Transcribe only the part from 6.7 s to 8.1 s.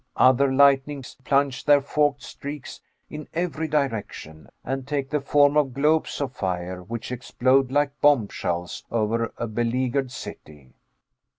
which explode like